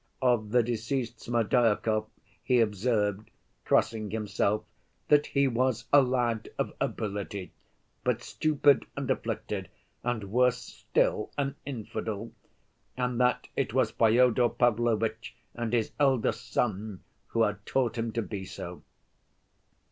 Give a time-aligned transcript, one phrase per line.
[0.23, 2.07] Of the deceased Smerdyakov
[2.41, 3.29] he observed,
[3.63, 4.65] crossing himself,
[5.09, 7.51] that he was a lad of ability,
[8.03, 9.69] but stupid and afflicted,
[10.03, 12.31] and, worse still, an infidel,
[12.97, 18.23] and that it was Fyodor Pavlovitch and his elder son who had taught him to
[18.23, 18.81] be so.